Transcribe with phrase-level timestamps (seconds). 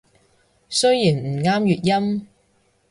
[0.67, 2.27] 雖然唔啱粵音